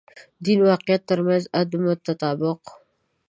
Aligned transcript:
دین 0.45 0.59
واقعیت 0.69 1.01
تر 1.09 1.19
منځ 1.25 1.43
عدم 1.59 1.83
تطابق. 2.07 2.59